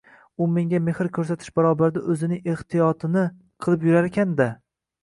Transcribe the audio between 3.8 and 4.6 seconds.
yurarkan-da